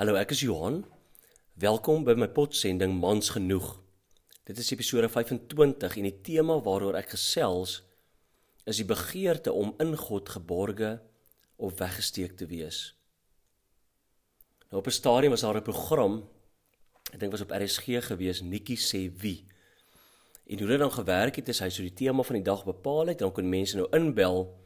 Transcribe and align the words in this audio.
Hallo, 0.00 0.14
ek 0.16 0.30
is 0.32 0.40
Johan. 0.40 0.78
Welkom 1.60 2.06
by 2.06 2.14
my 2.16 2.24
potsending 2.32 2.94
Mans 2.96 3.26
genoeg. 3.34 3.74
Dit 4.48 4.56
is 4.56 4.70
episode 4.72 5.10
25 5.12 5.98
en 6.00 6.06
die 6.08 6.14
tema 6.24 6.56
waaroor 6.64 6.96
ek 6.96 7.10
gesels 7.12 7.74
is 8.64 8.80
die 8.80 8.86
begeerte 8.88 9.52
om 9.52 9.74
in 9.84 9.92
God 10.00 10.32
geborge 10.32 10.94
of 11.60 11.76
weggesteek 11.76 12.38
te 12.40 12.48
wees. 12.48 12.78
Nou 14.72 14.80
op 14.80 14.88
'n 14.88 14.96
stadium 14.96 15.36
was 15.36 15.44
daar 15.44 15.60
'n 15.60 15.68
program, 15.68 16.24
ek 17.12 17.20
dink 17.20 17.36
was 17.36 17.44
op 17.44 17.52
RSG 17.52 18.00
gewees, 18.08 18.40
Nikki 18.40 18.76
sê 18.80 19.12
wie. 19.20 19.44
En 20.48 20.58
hoe 20.58 20.68
dit 20.68 20.78
dan 20.78 20.92
gewerk 20.92 21.36
het, 21.36 21.48
is 21.48 21.60
hy 21.60 21.68
so 21.68 21.82
die 21.82 21.92
tema 21.92 22.22
van 22.22 22.36
die 22.36 22.44
dag 22.44 22.64
bepaal 22.64 23.06
het, 23.06 23.18
dan 23.18 23.32
kon 23.32 23.48
mense 23.48 23.76
nou 23.76 23.88
inbel 23.92 24.56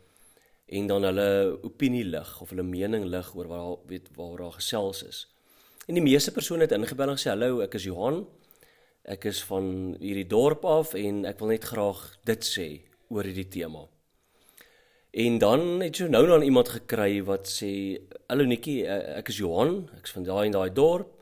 en 0.66 0.86
dan 0.90 1.06
hulle 1.06 1.58
opinie 1.62 2.04
lig 2.04 2.30
of 2.42 2.50
hulle 2.50 2.66
mening 2.66 3.06
lig 3.06 3.28
oor 3.34 3.46
waar 3.50 3.76
weet 3.86 4.08
waar 4.16 4.36
daar 4.40 4.56
gesels 4.58 5.02
is. 5.06 5.26
En 5.86 5.94
die 5.94 6.02
meeste 6.02 6.32
persone 6.34 6.66
het 6.66 6.74
ingebel 6.74 7.12
en 7.12 7.18
gesê 7.18 7.30
hallo, 7.30 7.60
ek 7.62 7.76
is 7.78 7.86
Johan. 7.86 8.24
Ek 9.06 9.28
is 9.30 9.38
van 9.46 9.94
hierdie 10.00 10.26
dorp 10.26 10.64
af 10.66 10.96
en 10.98 11.22
ek 11.30 11.38
wil 11.38 11.52
net 11.54 11.68
graag 11.70 12.00
dit 12.26 12.42
sê 12.48 12.66
oor 13.14 13.28
hierdie 13.28 13.46
tema. 13.46 13.84
En 15.16 15.38
dan 15.38 15.62
het 15.80 16.00
jy 16.00 16.10
nou 16.10 16.24
dan 16.26 16.42
iemand 16.42 16.72
gekry 16.74 17.22
wat 17.24 17.46
sê 17.48 17.70
hallo 18.26 18.44
Nikki, 18.44 18.80
ek 18.82 19.30
is 19.30 19.38
Johan, 19.38 19.84
ek 19.96 20.10
is 20.10 20.16
van 20.16 20.26
daai 20.26 20.48
en 20.48 20.56
daai 20.58 20.74
dorp, 20.74 21.12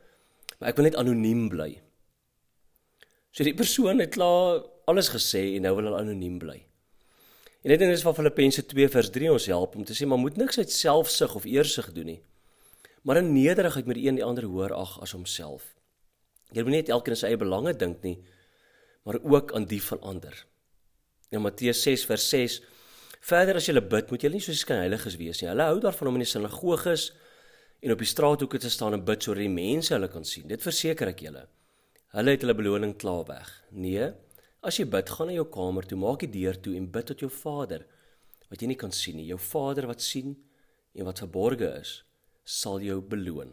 maar 0.59 0.73
ek 0.73 0.81
wil 0.81 0.89
net 0.89 0.97
anoniem 0.99 1.51
bly. 1.53 1.75
So 3.35 3.45
die 3.45 3.55
persoon 3.55 4.01
het 4.01 4.17
klaar 4.17 4.65
alles 4.89 5.13
gesê 5.13 5.51
en 5.59 5.69
nou 5.69 5.77
wil 5.77 5.91
hulle 5.91 6.01
anoniem 6.01 6.41
bly. 6.41 6.63
En 7.65 7.73
dit 7.73 7.81
is 7.81 8.03
van 8.05 8.15
Filippense 8.15 8.67
2 8.69 8.89
vers 8.93 9.09
3 9.11 9.31
ons 9.33 9.47
help 9.49 9.77
om 9.77 9.85
te 9.89 9.97
sê 9.97 10.05
maar 10.05 10.21
moet 10.21 10.37
niks 10.37 10.59
uit 10.61 10.73
selfsug 10.73 11.35
of 11.39 11.47
eersug 11.49 11.89
doen 11.97 12.11
nie. 12.13 12.21
Maar 13.09 13.23
in 13.23 13.33
nederigheid 13.33 13.89
moet 13.89 13.97
die 13.97 14.05
een 14.09 14.21
die 14.21 14.25
ander 14.25 14.45
hoor 14.45 14.75
ag 14.77 14.99
as 15.01 15.15
homself. 15.17 15.71
Jy 16.53 16.63
moet 16.67 16.77
net 16.77 16.93
elkeen 16.93 17.17
sy 17.17 17.31
eie 17.31 17.41
belange 17.41 17.73
dink 17.81 18.05
nie, 18.05 18.19
maar 19.09 19.17
ook 19.23 19.55
aan 19.57 19.65
die 19.69 19.81
van 19.83 20.01
ander. 20.05 20.37
In 21.33 21.41
Matteus 21.41 21.81
6 21.89 22.05
vers 22.11 22.29
6 22.37 22.61
Verder 23.25 23.57
as 23.57 23.65
jy 23.65 23.81
bid, 23.81 24.11
moet 24.13 24.25
jy 24.27 24.29
nie 24.35 24.43
soos 24.45 24.61
skynheiliges 24.61 25.15
wees 25.17 25.39
nie. 25.41 25.49
Hulle 25.49 25.65
hou 25.71 25.79
daarvan 25.81 26.11
om 26.11 26.19
in 26.19 26.27
die 26.27 26.29
sinagoges 26.29 27.07
en 27.81 27.95
op 27.95 28.03
die 28.03 28.09
straathoeke 28.11 28.61
te 28.61 28.69
staan 28.69 28.99
en 28.99 29.05
bid 29.07 29.25
sodat 29.25 29.41
die 29.41 29.53
mense 29.53 29.95
hulle 29.95 30.11
kan 30.13 30.27
sien. 30.29 30.45
Dit 30.51 30.61
verseker 30.61 31.09
ek 31.15 31.23
julle. 31.25 31.47
Hulle 32.13 32.35
het 32.35 32.45
hulle 32.45 32.57
beloning 32.59 32.93
klaar 33.01 33.25
weg. 33.31 33.49
Nee, 33.73 34.11
As 34.65 34.79
jy 34.81 34.87
bid, 34.89 35.11
gaan 35.13 35.29
na 35.29 35.37
jou 35.37 35.45
kamer 35.53 35.85
toe, 35.85 35.99
maak 36.01 36.25
die 36.25 36.33
deur 36.41 36.57
toe 36.57 36.73
en 36.79 36.89
bid 36.91 37.11
tot 37.11 37.21
jou 37.21 37.29
Vader 37.33 37.85
wat 38.49 38.63
jy 38.63 38.71
nie 38.71 38.79
kan 38.81 38.93
sien 38.95 39.19
nie. 39.19 39.29
Jou 39.29 39.41
Vader 39.41 39.89
wat 39.91 40.05
sien 40.05 40.33
en 40.95 41.09
wat 41.09 41.21
verborge 41.25 41.69
is, 41.81 41.99
sal 42.45 42.81
jou 42.85 43.01
beloon. 43.05 43.53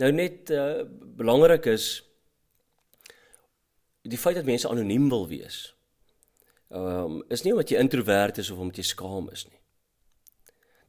Nou 0.00 0.08
net 0.14 0.50
uh, 0.50 0.82
belangrik 1.18 1.68
is 1.70 1.86
die 4.02 4.18
feit 4.18 4.38
dat 4.38 4.48
mense 4.48 4.68
anoniem 4.68 5.10
wil 5.12 5.28
wees. 5.30 5.68
Ehm 6.72 7.18
um, 7.18 7.18
is 7.30 7.44
nie 7.44 7.52
omdat 7.52 7.70
jy 7.70 7.82
introvert 7.82 8.40
is 8.40 8.50
of 8.50 8.58
omdat 8.58 8.80
jy 8.80 8.86
skaam 8.88 9.28
is 9.30 9.44
nie. 9.50 9.60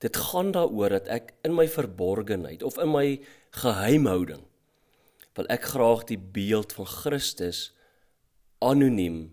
Dit 0.04 0.18
gaan 0.18 0.54
daaroor 0.56 0.98
dat 0.98 1.10
ek 1.12 1.34
in 1.48 1.54
my 1.56 1.68
verborgenheid 1.68 2.64
of 2.64 2.80
in 2.82 2.92
my 2.92 3.20
geheimhouding 3.60 4.46
wil 5.38 5.50
ek 5.54 5.70
graag 5.74 6.06
die 6.10 6.18
beeld 6.18 6.74
van 6.78 6.88
Christus 6.88 7.72
anoniem 8.70 9.26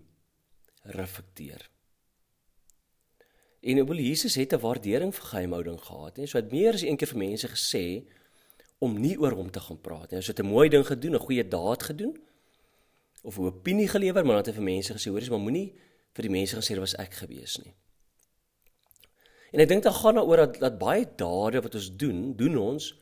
reflekteer. 0.83 1.69
En 3.61 3.79
oor 3.79 3.95
Jesus 3.95 4.35
het 4.35 4.53
'n 4.53 4.59
waardering 4.59 5.15
vir 5.15 5.25
geheimhouding 5.25 5.81
gehad, 5.81 6.17
en 6.17 6.27
so 6.27 6.37
het 6.37 6.51
meer 6.51 6.73
as 6.73 6.81
een 6.81 6.97
keer 6.97 7.07
vir 7.07 7.17
mense 7.17 7.47
gesê 7.47 8.03
om 8.79 8.99
nie 8.99 9.19
oor 9.19 9.31
hom 9.31 9.51
te 9.51 9.59
gaan 9.59 9.81
praat 9.81 10.11
nie. 10.11 10.19
Hy 10.19 10.25
het 10.25 10.39
'n 10.39 10.45
mooi 10.45 10.69
ding 10.69 10.85
gedoen, 10.85 11.15
'n 11.15 11.25
goeie 11.27 11.47
daad 11.47 11.83
gedoen 11.83 12.17
of 13.23 13.37
'n 13.37 13.45
opinie 13.45 13.87
gelewer, 13.87 14.25
maar 14.25 14.35
dan 14.35 14.45
het 14.45 14.45
hy 14.45 14.53
vir 14.53 14.63
mense 14.63 14.93
gesê, 14.93 15.09
hoorie, 15.09 15.29
maar 15.29 15.39
moenie 15.39 15.73
vir 16.13 16.21
die 16.21 16.31
mense 16.31 16.55
gesê 16.55 16.67
dit 16.67 16.79
was 16.79 16.95
ek 16.95 17.13
gewees 17.13 17.57
nie. 17.63 17.73
En 19.51 19.59
ek 19.59 19.67
dink 19.67 19.83
dan 19.83 19.93
gaan 19.93 20.15
daaroor 20.15 20.37
dat 20.37 20.59
dat 20.59 20.79
baie 20.79 21.05
dade 21.15 21.61
wat 21.61 21.75
ons 21.75 21.95
doen, 21.95 22.35
doen 22.35 22.57
ons 22.57 23.01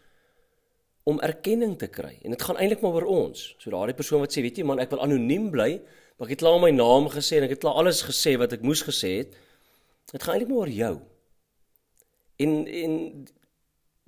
om 1.03 1.19
erkenning 1.19 1.77
te 1.77 1.87
kry. 1.87 2.19
En 2.23 2.31
dit 2.31 2.41
gaan 2.41 2.57
eintlik 2.57 2.81
maar 2.81 2.91
oor 2.91 3.05
ons. 3.05 3.55
So 3.57 3.69
daardie 3.69 3.95
persoon 3.95 4.19
wat 4.19 4.33
sê, 4.35 4.41
weet 4.41 4.57
jy 4.57 4.65
man, 4.67 4.79
ek 4.79 4.89
wil 4.89 5.01
anoniem 5.01 5.49
bly, 5.53 5.81
Maar 6.19 6.27
ek 6.27 6.35
het 6.35 6.41
klaar 6.43 6.59
my 6.59 6.69
naam 6.75 7.05
gesê 7.07 7.37
en 7.39 7.45
ek 7.47 7.53
het 7.55 7.61
klaar 7.63 7.77
alles 7.79 8.01
gesê 8.03 8.33
wat 8.35 8.51
ek 8.51 8.65
moes 8.67 8.81
gesê 8.83 9.11
het. 9.21 9.37
Dit 10.11 10.23
gaan 10.25 10.35
eintlik 10.35 10.49
maar 10.51 10.65
oor 10.65 10.71
jou. 10.75 10.95
En 12.43 12.55
en 12.67 12.97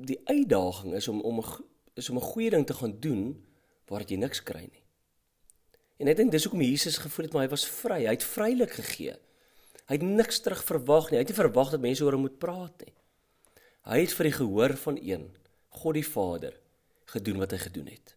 die 0.02 0.20
uitdaging 0.28 0.98
is 1.00 1.08
om 1.08 1.22
om 1.22 1.40
'n 1.40 1.64
is 1.96 2.10
om 2.10 2.18
'n 2.20 2.32
goeie 2.34 2.50
ding 2.50 2.68
te 2.68 2.74
gaan 2.74 3.00
doen 3.00 3.46
waar 3.88 4.04
jy 4.04 4.18
niks 4.18 4.44
kry 4.44 4.68
nie. 4.68 4.84
En 6.00 6.08
ek 6.08 6.18
dink 6.18 6.32
dis 6.32 6.44
hoekom 6.44 6.62
Jesus 6.62 6.98
gevoel 6.98 7.26
het 7.26 7.34
maar 7.34 7.44
hy 7.44 7.50
was 7.50 7.66
vry. 7.66 8.04
Hy 8.04 8.16
het 8.18 8.24
vrylik 8.24 8.72
gegee. 8.72 9.16
Hy 9.88 9.96
het 9.96 10.04
niks 10.04 10.40
terug 10.40 10.64
verwag 10.64 11.10
nie. 11.12 11.18
Hy 11.18 11.24
het 11.24 11.32
nie 11.32 11.44
verwag 11.44 11.72
dat 11.72 11.82
mense 11.82 12.04
oor 12.04 12.12
hom 12.12 12.22
moet 12.22 12.40
praat 12.40 12.86
nie. 12.86 12.94
Hy 13.88 14.00
het 14.00 14.14
vir 14.14 14.24
die 14.24 14.38
gehoor 14.38 14.78
van 14.78 14.98
een, 14.98 15.38
God 15.70 15.94
die 15.94 16.06
Vader, 16.06 16.54
gedoen 17.06 17.38
wat 17.38 17.52
hy 17.52 17.58
gedoen 17.58 17.88
het. 17.88 18.16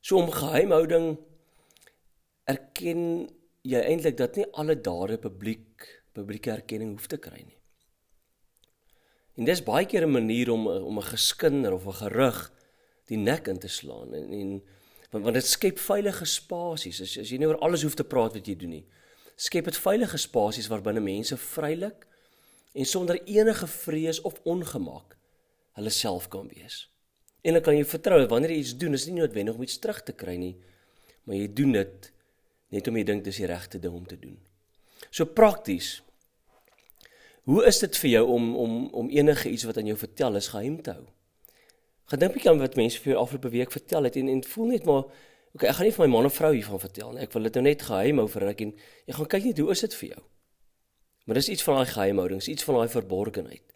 So 0.00 0.16
om 0.16 0.30
geheimhouding 0.30 1.18
erken 2.50 3.28
jy 3.62 3.80
eintlik 3.80 4.16
dat 4.18 4.36
nie 4.36 4.46
alle 4.58 4.76
dade 4.80 5.18
publiek 5.22 5.88
publieke 6.12 6.50
erkenning 6.52 6.96
hoef 6.96 7.08
te 7.08 7.16
kry 7.16 7.40
nie. 7.40 7.58
En 9.38 9.48
dis 9.48 9.62
baie 9.64 9.86
keer 9.86 10.04
'n 10.06 10.12
manier 10.12 10.50
om 10.50 10.66
om 10.66 10.98
'n 10.98 11.10
geskinder 11.14 11.72
of 11.72 11.86
'n 11.86 12.00
gerug 12.04 12.52
die 13.06 13.16
nek 13.16 13.48
in 13.48 13.58
te 13.58 13.68
slaan 13.68 14.14
en 14.14 14.32
en 14.32 14.62
want 15.10 15.24
want 15.24 15.34
dit 15.34 15.46
skep 15.46 15.78
veilige 15.78 16.24
spasies 16.24 17.00
as, 17.00 17.18
as 17.18 17.30
jy 17.30 17.38
nie 17.38 17.46
oor 17.46 17.58
alles 17.58 17.82
hoef 17.82 17.94
te 17.94 18.04
praat 18.04 18.34
wat 18.34 18.46
jy 18.46 18.56
doen 18.56 18.70
nie. 18.70 18.86
Skep 19.36 19.64
dit 19.64 19.76
veilige 19.76 20.18
spasies 20.18 20.68
waarbinne 20.68 21.00
mense 21.00 21.36
vrylik 21.36 22.06
en 22.72 22.84
sonder 22.84 23.20
enige 23.24 23.66
vrees 23.66 24.20
of 24.20 24.40
ongemak 24.44 25.16
hulle 25.76 25.90
self 25.90 26.28
kan 26.28 26.48
wees. 26.48 26.88
En 27.42 27.52
dan 27.52 27.62
kan 27.62 27.76
jy 27.76 27.84
vertrou 27.84 28.26
wanneer 28.26 28.50
jy 28.50 28.58
iets 28.62 28.76
doen, 28.78 28.94
is 28.94 29.06
nie 29.06 29.18
noodwendig 29.20 29.54
om 29.54 29.62
iets 29.62 29.78
terug 29.78 30.02
te 30.02 30.12
kry 30.12 30.36
nie, 30.36 30.56
maar 31.24 31.36
jy 31.36 31.48
doen 31.52 31.72
dit 31.72 32.12
net 32.72 32.88
om 32.88 32.96
jy 32.96 33.04
dink 33.04 33.24
dis 33.24 33.40
die 33.42 33.48
regte 33.50 33.80
ding 33.82 33.94
om 33.94 34.06
te 34.08 34.18
doen. 34.18 34.38
So 35.10 35.28
prakties. 35.28 36.00
Hoe 37.48 37.64
is 37.66 37.80
dit 37.82 37.98
vir 38.04 38.10
jou 38.10 38.24
om 38.36 38.52
om 38.56 38.76
om 39.02 39.10
enige 39.10 39.50
iets 39.50 39.66
wat 39.68 39.80
aan 39.80 39.90
jou 39.90 39.98
vertel 39.98 40.38
is 40.40 40.48
geheim 40.54 40.78
te 40.82 40.94
hou? 40.96 41.06
Gedink 42.12 42.36
bietjie 42.36 42.50
aan 42.52 42.62
wat 42.62 42.78
mense 42.78 43.00
vir 43.02 43.14
jou 43.14 43.20
afgelope 43.22 43.50
week 43.52 43.74
vertel 43.74 44.08
het 44.08 44.16
en 44.16 44.28
en 44.28 44.44
voel 44.54 44.74
net 44.74 44.86
maar 44.88 45.04
okay, 45.52 45.68
ek 45.68 45.76
gaan 45.78 45.88
nie 45.88 45.96
vir 45.96 46.06
my 46.06 46.10
man 46.14 46.28
of 46.28 46.36
vrou 46.38 46.52
hiervan 46.54 46.80
vertel 46.80 47.12
nie. 47.12 47.24
Ek 47.26 47.34
wil 47.34 47.48
dit 47.48 47.58
nou 47.58 47.64
net 47.66 47.82
geheim 47.88 48.22
hou 48.22 48.28
vir 48.34 48.46
ruk 48.48 48.62
en 48.66 48.72
jy 49.06 49.18
gaan 49.18 49.30
kyk 49.34 49.50
net 49.50 49.62
hoe 49.64 49.74
is 49.74 49.84
dit 49.84 49.98
vir 50.00 50.08
jou? 50.14 50.22
Maar 51.26 51.38
dis 51.38 51.52
iets 51.54 51.66
van 51.66 51.78
daai 51.78 51.92
geheimhouding, 51.92 52.40
iets 52.50 52.66
van 52.66 52.80
daai 52.80 52.88
verborgenheid. 52.90 53.66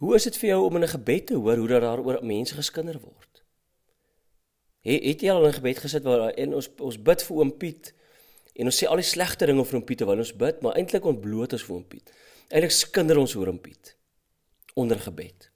Hoe 0.00 0.14
is 0.16 0.24
dit 0.24 0.36
vir 0.40 0.48
jou 0.54 0.60
om 0.64 0.76
in 0.76 0.84
'n 0.84 0.94
gebed 0.96 1.26
te 1.26 1.34
hoor 1.34 1.56
hoe 1.56 1.68
dat 1.68 1.82
daar 1.82 2.00
oor 2.00 2.24
mense 2.24 2.54
geskinder 2.54 3.00
word? 3.00 3.29
Het, 4.80 5.02
het 5.04 5.22
jy 5.24 5.32
al 5.32 5.46
in 5.46 5.56
gebed 5.56 5.80
gesit 5.82 6.04
waar 6.06 6.30
en 6.30 6.56
ons 6.56 6.68
ons 6.80 6.98
bid 7.08 7.22
vir 7.26 7.36
oom 7.36 7.52
Piet 7.60 7.92
en 8.56 8.70
ons 8.70 8.78
sê 8.82 8.88
al 8.88 9.00
die 9.00 9.06
slegte 9.06 9.48
dinge 9.48 9.64
vir 9.68 9.78
oom 9.78 9.86
Piet 9.86 10.00
terwyl 10.02 10.22
ons 10.24 10.34
bid, 10.36 10.60
maar 10.64 10.76
eintlik 10.80 11.06
ontbloot 11.08 11.56
ons 11.56 11.64
vir 11.66 11.76
oom 11.76 11.86
Piet. 11.92 12.12
Eintlik 12.48 12.74
skinder 12.74 13.20
ons 13.20 13.36
oor 13.36 13.52
oom 13.52 13.60
Piet 13.60 13.94
onder 14.80 15.00
gebed. 15.02 15.50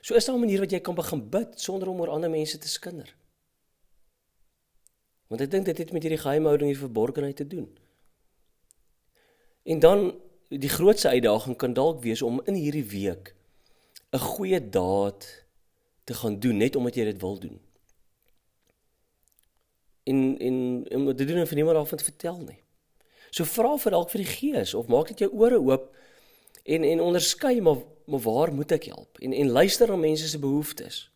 So 0.00 0.14
is 0.14 0.24
daar 0.24 0.36
'n 0.36 0.40
manier 0.40 0.60
wat 0.60 0.70
jy 0.70 0.80
kan 0.80 0.94
begin 0.94 1.28
bid 1.30 1.60
sonder 1.60 1.88
om 1.88 2.00
oor 2.00 2.08
ander 2.08 2.30
mense 2.30 2.58
te 2.58 2.68
skinder. 2.68 3.14
Want 5.26 5.40
ek 5.40 5.50
dink 5.50 5.64
dit 5.64 5.78
het 5.78 5.92
met 5.92 6.02
hierdie 6.02 6.20
geheimhouding 6.20 6.70
hier 6.70 6.78
verborgenheid 6.78 7.36
te 7.36 7.46
doen. 7.46 7.78
En 9.62 9.78
dan 9.78 10.20
die 10.48 10.68
grootste 10.68 11.08
uitdaging 11.08 11.56
kan 11.56 11.72
dalk 11.72 12.02
wees 12.02 12.22
om 12.22 12.40
in 12.44 12.54
hierdie 12.54 12.84
week 12.84 13.34
'n 14.12 14.18
goeie 14.18 14.68
daad 14.70 15.44
te 16.04 16.14
gaan 16.14 16.40
doen 16.40 16.56
net 16.56 16.76
omdat 16.76 16.94
jy 16.94 17.04
dit 17.04 17.20
wil 17.20 17.38
doen 17.38 17.60
en 20.04 20.38
en 20.38 20.56
om 20.96 21.16
te 21.16 21.24
doen 21.24 21.36
en 21.42 21.46
vir 21.46 21.54
niemand 21.60 21.76
daarvan 21.76 21.98
te 21.98 22.04
vertel 22.04 22.38
nie. 22.38 22.60
So 23.30 23.44
vra 23.44 23.76
vir 23.78 23.94
dalk 23.94 24.10
vir 24.10 24.24
die 24.24 24.32
Gees 24.32 24.74
of 24.74 24.90
maak 24.90 25.12
net 25.12 25.22
jou 25.24 25.30
ore 25.32 25.60
oop 25.60 25.90
en 26.64 26.84
en 26.84 27.00
onderskei 27.00 27.60
maar 27.60 27.82
maar 28.10 28.20
waar 28.20 28.52
moet 28.54 28.72
ek 28.72 28.88
help? 28.90 29.18
En 29.22 29.32
en 29.32 29.50
luister 29.50 29.88
na 29.88 29.96
mense 29.96 30.28
se 30.28 30.38
behoeftes. 30.38 31.10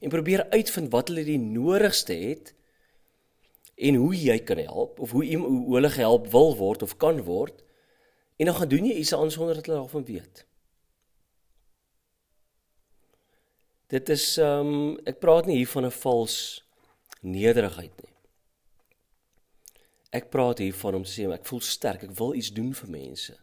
En 0.00 0.08
probeer 0.08 0.46
uitvind 0.50 0.90
wat 0.92 1.08
hulle 1.08 1.24
die 1.24 1.38
nodigste 1.38 2.14
het 2.14 2.54
en 3.76 3.94
hoe 3.94 4.14
jy 4.16 4.38
kan 4.38 4.58
help 4.58 5.00
of 5.00 5.10
hoe 5.10 5.26
hoe 5.36 5.74
hulle 5.74 5.90
gehelp 5.90 6.30
wil 6.32 6.56
word 6.56 6.82
of 6.82 6.96
kan 6.96 7.20
word. 7.22 7.62
En 8.36 8.48
dan 8.48 8.54
gaan 8.54 8.68
doen 8.68 8.86
jy 8.86 8.94
iets 8.94 9.12
anders 9.12 9.34
sonder 9.34 9.54
dat 9.54 9.66
hulle 9.66 9.78
daarvan 9.78 10.04
weet. 10.04 10.46
Dit 13.92 14.08
is 14.08 14.38
ehm 14.40 14.72
um, 14.72 14.98
ek 15.04 15.20
praat 15.20 15.46
nie 15.46 15.56
hier 15.60 15.68
van 15.68 15.84
'n 15.84 15.90
vals 15.92 16.64
nederigheid 17.20 17.92
nie. 18.02 18.11
Ek 20.12 20.28
praat 20.28 20.60
hier 20.60 20.74
van 20.76 20.98
om 20.98 21.04
te 21.06 21.10
sê 21.10 21.24
ek 21.32 21.46
voel 21.48 21.62
sterk, 21.64 22.02
ek 22.04 22.16
wil 22.18 22.34
iets 22.36 22.50
doen 22.52 22.74
vir 22.76 22.90
mense, 22.92 23.36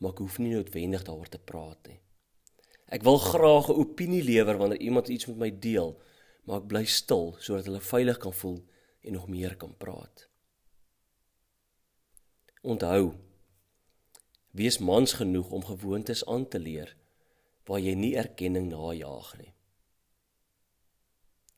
maar 0.00 0.14
ek 0.14 0.22
hoef 0.24 0.38
nie 0.40 0.54
noodwendig 0.54 1.04
daaroor 1.04 1.28
te 1.28 1.40
praat 1.50 1.90
nie. 1.90 1.98
Ek 2.88 3.04
wil 3.04 3.20
graag 3.20 3.68
'n 3.68 3.80
opinie 3.84 4.22
lewer 4.24 4.56
wanneer 4.56 4.80
iemand 4.80 5.08
iets 5.08 5.26
met 5.26 5.36
my 5.36 5.50
deel, 5.50 6.00
maar 6.44 6.62
ek 6.62 6.68
bly 6.68 6.84
stil 6.84 7.36
sodat 7.38 7.68
hulle 7.68 7.80
veilig 7.80 8.18
kan 8.18 8.32
voel 8.32 8.64
en 9.04 9.12
nog 9.12 9.28
meer 9.28 9.56
kan 9.56 9.74
praat. 9.76 10.28
Onthou, 12.62 13.14
wees 14.50 14.78
mans 14.78 15.12
genoeg 15.12 15.50
om 15.50 15.64
gewoontes 15.64 16.24
aan 16.26 16.48
te 16.48 16.58
leer 16.58 16.96
waar 17.64 17.80
jy 17.80 17.94
nie 17.94 18.16
erkenning 18.16 18.68
najaag 18.68 19.38
nie. 19.38 19.54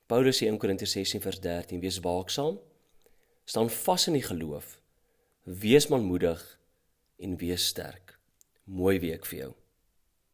Paulus 0.07 0.43
sê 0.43 0.47
in 0.47 0.59
Korintiërs 0.59 0.93
16:13 0.93 1.81
wees 1.81 2.01
waaksaam, 2.05 2.59
staan 3.45 3.71
vas 3.71 4.07
in 4.07 4.19
die 4.19 4.27
geloof, 4.27 4.81
wees 5.43 5.89
manmoedig 5.89 6.43
en 7.19 7.37
wees 7.37 7.67
sterk. 7.67 8.19
Mooi 8.65 8.99
week 9.01 9.27
vir 9.27 9.39
jou. 9.39 9.53